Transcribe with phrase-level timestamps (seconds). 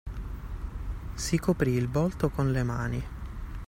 [1.15, 3.03] Si coprì il volto con le mani.